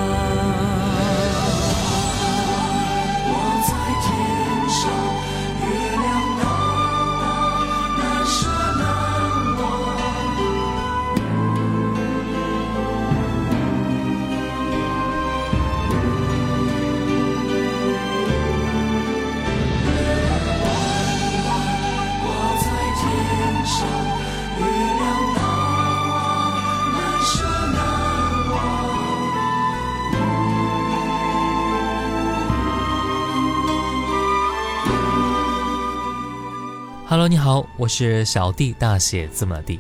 [37.19, 39.77] Hello，你好，我是小弟大写字母弟。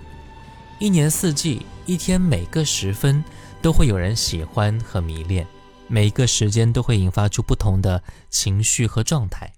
[0.77, 3.23] 一年四季，一天每个时分
[3.61, 5.47] 都会有人喜欢和迷恋，
[5.87, 9.49] 每一个时间都会引发出不同的情绪和状态。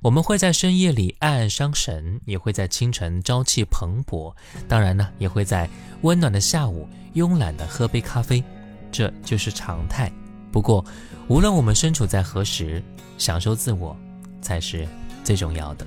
[0.00, 4.32] 我们会在深夜里暗暗伤神，也会在清晨朝气蓬勃，
[4.68, 5.68] 当然呢，也会在
[6.02, 8.44] 温暖的下午慵懒地喝杯咖啡，
[8.92, 10.08] 这就是常态。
[10.52, 10.84] 不过，
[11.26, 12.80] 无论我们身处在何时，
[13.18, 13.96] 享受自我
[14.40, 14.86] 才是
[15.24, 15.84] 最重要的。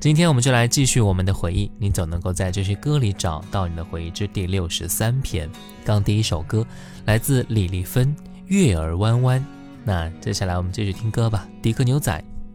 [0.00, 5.46] 今天我们就来继续我们的回忆，你总能够在这些歌里找到你的回忆之第六十三篇。
[5.84, 6.66] 刚第一首歌
[7.04, 8.06] 来自李丽芬，
[8.46, 9.38] 《月儿弯弯》。
[9.84, 12.10] 那接下来我们继续听歌吧，《迪克牛仔》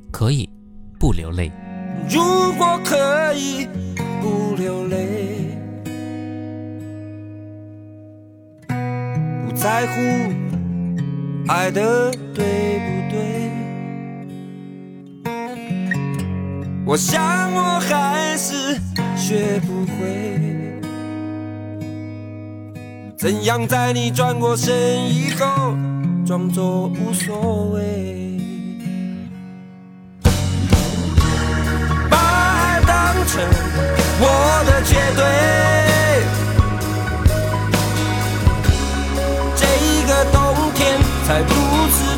[0.09, 0.50] 可以
[1.00, 1.51] 不流泪。
[2.09, 2.19] 如
[2.57, 3.68] 果可以
[4.19, 5.06] 不流泪，
[9.47, 10.33] 不在乎
[11.47, 13.44] 爱的对不对。
[16.87, 17.19] 我想，
[17.55, 18.53] 我还是
[19.17, 19.97] 学不会，
[23.17, 25.75] 怎样在你转过身以后
[26.27, 28.39] 装作无所谓，
[32.07, 33.41] 把爱当成
[34.19, 35.25] 我的绝对，
[39.55, 39.65] 这
[40.05, 41.47] 个冬天才如
[41.91, 42.14] 此。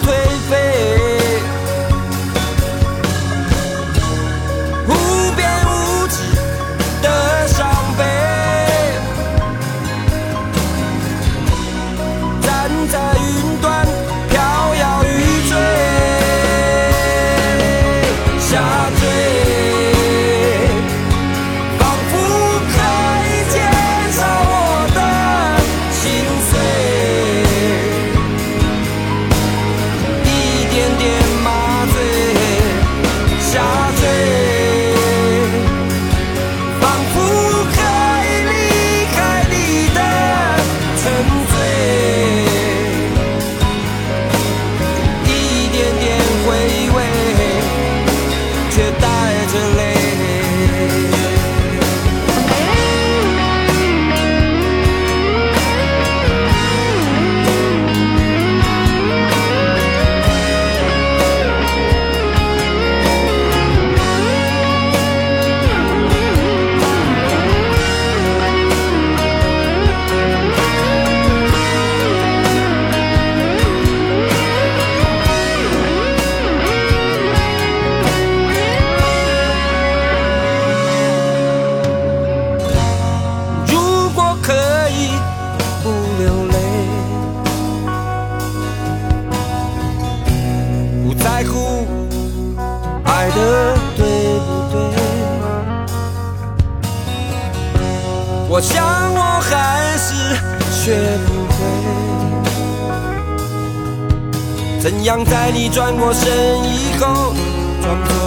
[105.28, 106.26] 在你转过身
[106.64, 108.27] 以后。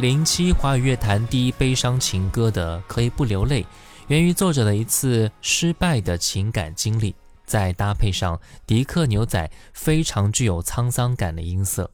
[0.00, 3.64] 零七华语乐坛第一悲伤情歌的《可以不流泪》，
[4.06, 7.12] 源于作者的一次失败的情感经历，
[7.44, 11.90] 再搭配上迪克牛仔非常具有沧桑感的音色，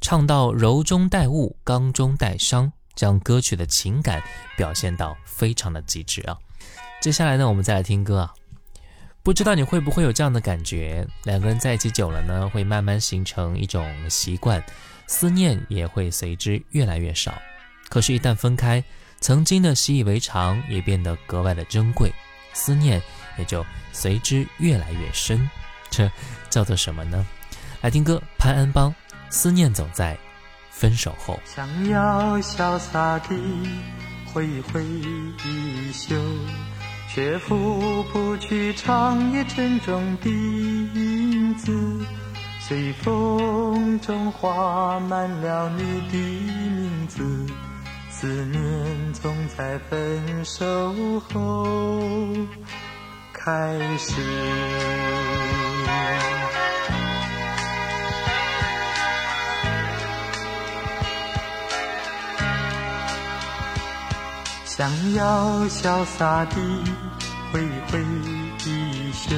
[0.00, 4.22] 唱到柔中带雾，刚中带伤，将歌曲的情感
[4.56, 6.38] 表现到非常的极致啊！
[7.02, 8.32] 接下来呢，我们再来听歌啊。
[9.22, 11.06] 不知道你会不会有这样的感觉？
[11.24, 14.62] 两个人在一起久了呢，会慢慢形成一种习惯，
[15.06, 17.34] 思念也会随之越来越少。
[17.90, 18.82] 可是，一旦分开，
[19.20, 22.10] 曾经的习以为常也变得格外的珍贵，
[22.54, 23.02] 思念
[23.36, 25.48] 也就随之越来越深。
[25.90, 26.10] 这
[26.48, 27.26] 叫做什么呢？
[27.82, 28.90] 来听歌，潘安邦，
[29.28, 30.16] 《思念总在
[30.70, 31.38] 分手后》。
[31.54, 33.20] 想要潇洒
[34.32, 36.16] 挥挥衣袖。
[37.12, 41.66] 却拂不去长夜沉重的影子，
[42.60, 47.20] 随风中画满了你的名字，
[48.10, 50.64] 思念总在分手
[51.22, 52.30] 后
[53.32, 54.20] 开始。
[64.76, 66.56] 想要潇洒地
[67.52, 67.60] 挥
[67.90, 67.98] 挥
[68.64, 69.34] 衣袖，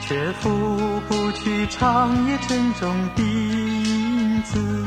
[0.00, 4.84] 却拂不去长夜沉重的影子，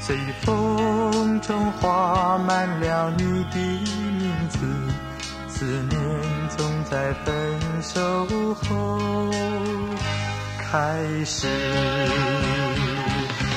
[0.00, 4.58] 随风中画满了你的名字。
[5.48, 6.00] 思念
[6.56, 7.34] 总在分
[7.82, 8.00] 手
[8.54, 9.00] 后
[10.58, 10.94] 开
[11.24, 11.48] 始，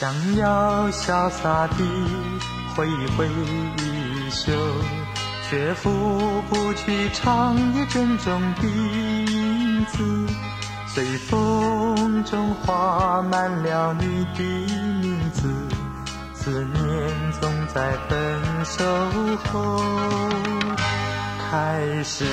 [0.00, 1.82] 想要潇洒地
[2.76, 4.52] 挥一挥衣袖，
[5.50, 5.90] 却拂
[6.48, 8.26] 不去长夜怔忡
[8.60, 10.32] 的影子，
[10.86, 15.52] 随风中画满了你的名字。
[16.32, 18.84] 思念总在分手
[19.52, 19.82] 后
[21.50, 22.24] 开始，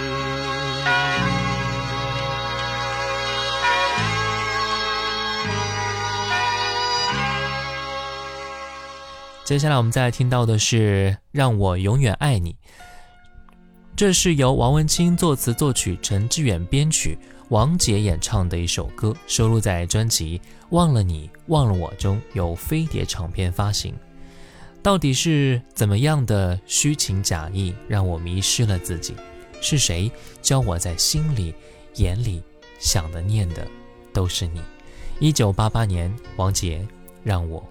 [9.44, 12.52] 接下来我们再听到的是《让我永远爱你》，
[13.94, 17.18] 这是由王文清作词作曲，陈志远编曲，
[17.50, 23.94] 王杰演唱的一首歌，收录在专辑《忘了你忘了我》中，由飞碟唱片发行。
[24.82, 29.14] 到底是怎么样的虚情假意，让我迷失了自己？
[29.62, 30.10] 是谁
[30.42, 31.54] 教我在心里、
[31.96, 32.42] 眼里、
[32.80, 33.68] 想的、念的
[34.14, 34.62] 都是你？
[35.20, 36.80] 一九八八年，王杰
[37.26, 37.62] 《让我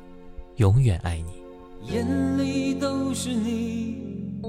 [0.57, 1.31] 永远爱你》。
[1.91, 4.41] 眼里都是你，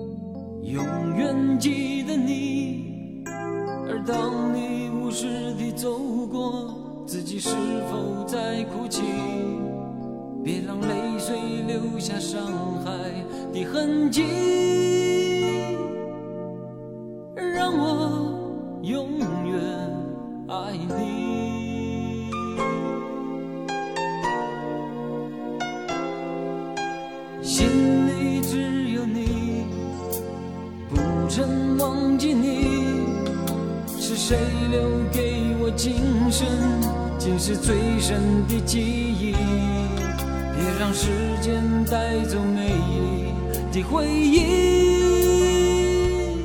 [0.66, 0.86] 永
[1.18, 3.24] 远记得你。
[3.88, 5.98] 而当你无视地走
[6.30, 7.50] 过，自己是
[7.90, 9.02] 否在哭泣？
[10.44, 11.36] 别让泪水
[11.68, 12.92] 留下伤害
[13.52, 14.22] 的痕迹，
[17.36, 19.18] 让我永
[19.50, 19.60] 远
[20.48, 21.23] 爱你。
[34.26, 34.38] 谁
[34.72, 35.92] 留给我今
[36.32, 36.48] 生，
[37.20, 39.34] 今世最深的记忆？
[39.34, 41.08] 别让时
[41.42, 41.62] 间
[41.92, 43.36] 带走美丽
[43.74, 46.40] 的回忆，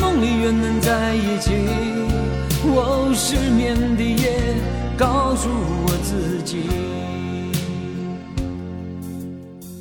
[0.00, 1.50] 梦里仍能在一起。
[2.64, 4.54] 我失眠的夜，
[4.96, 5.50] 告诉
[5.86, 6.62] 我自己，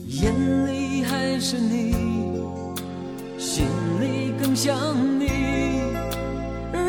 [0.07, 0.33] 眼
[0.67, 1.95] 里还是你，
[3.37, 3.63] 心
[4.01, 4.75] 里更想
[5.17, 5.79] 你，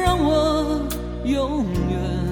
[0.04, 0.80] 让我
[1.24, 2.31] 永远。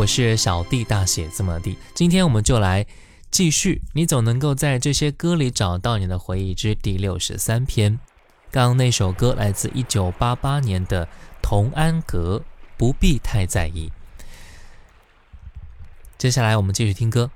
[0.00, 2.86] 我是小弟，大写字母的今天我们就来
[3.30, 3.82] 继续。
[3.92, 7.98] 你总能够在这些歌里找到你的回忆之第六十三篇。
[8.50, 11.06] 刚那首歌来自一九八八年的
[11.42, 12.40] 童安格，
[12.78, 13.92] 《不必太在意》。
[16.16, 17.30] 接下来我们继续听歌。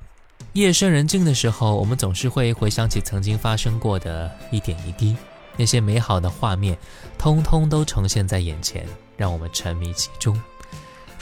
[0.54, 5.14] 夜深人静的时候，我们总是会回想起曾经发生过的一点一滴，
[5.58, 6.78] 那些美好的画面，
[7.18, 8.86] 通通都呈现在眼前，
[9.18, 10.34] 让我们沉迷其中。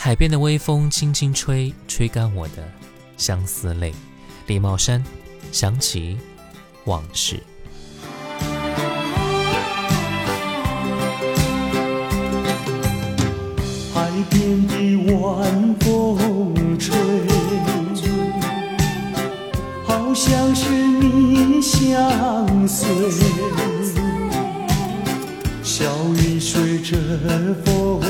[0.05, 2.69] 海边的微风轻轻吹，吹干我的
[3.17, 3.95] 相思泪。
[4.49, 5.01] 李茂山
[5.53, 6.19] 想起
[6.87, 7.41] 往事，
[13.95, 16.93] 海边的晚风吹，
[19.87, 22.89] 好像是你相随，
[25.63, 25.85] 小
[26.17, 26.99] 雨随着
[27.65, 28.01] 风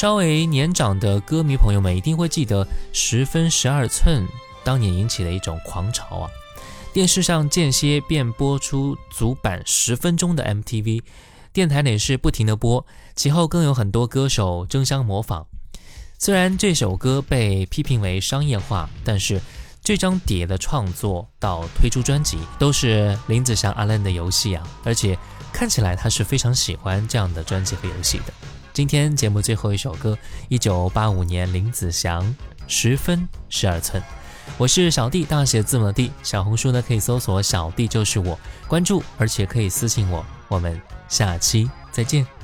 [0.00, 4.22] 稍微年长的歌迷朋友们一定会记得，《十分十二寸》
[4.64, 6.30] 当年引起的一种狂潮啊！
[6.90, 11.02] 电视上间歇便播出足版十分钟的 MTV，
[11.52, 12.86] 电台内是不停的播。
[13.14, 15.46] 其后更有很多歌手争相模仿。
[16.18, 19.38] 虽然这首歌被批评为商业化，但是
[19.84, 24.66] 这张碟的创作到推出专辑，都是林子祥阿 l 的游戏啊！
[24.82, 25.18] 而且
[25.52, 28.32] 看起来他是非常喜欢这样的专辑和游戏的。
[28.72, 30.16] 今天节目最后一首歌，
[30.48, 32.24] 一九八五年林子祥
[32.68, 34.02] 《十分十二寸》。
[34.56, 36.10] 我是小弟，大写字母的弟。
[36.22, 40.24] 小红书呢可以搜索“小弟就是我”，关注，而且可以私信我。
[40.48, 42.39] 我们下期再见。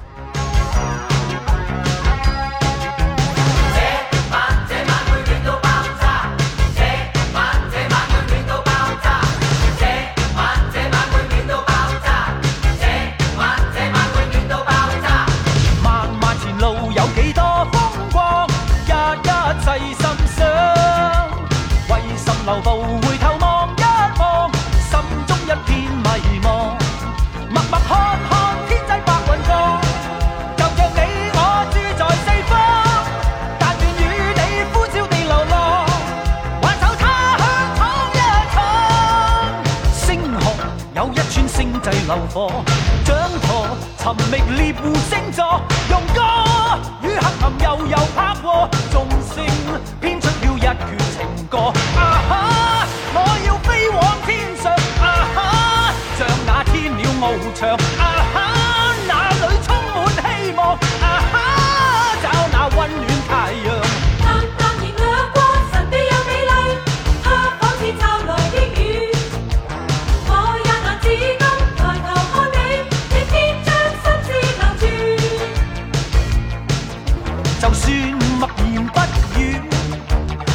[77.69, 77.93] 就算
[78.39, 79.61] 默然不语，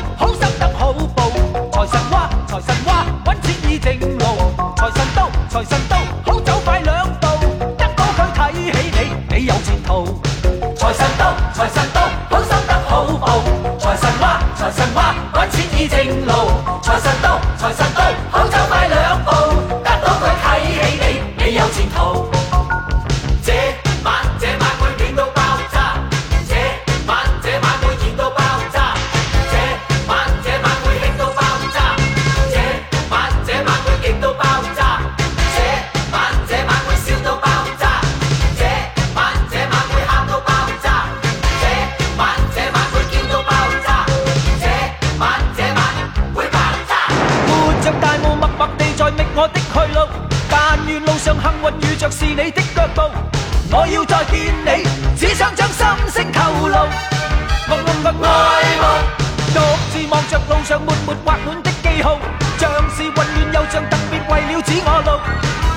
[60.48, 62.18] 路上没没滑满的记号，
[62.58, 63.14] 像是混
[63.50, 65.20] 乱又像特别为了指我路。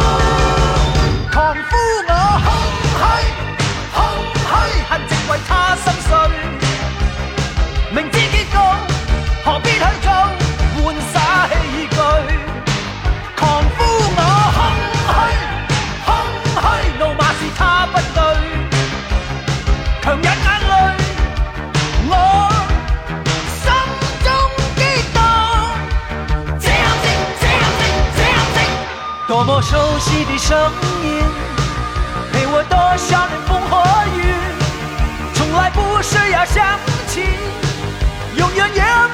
[29.77, 30.57] 熟悉的声
[31.03, 31.21] 音，
[32.33, 34.33] 陪我多少风和雨，
[35.35, 36.65] 从来不是要想
[37.07, 37.21] 起，
[38.35, 39.06] 永远也。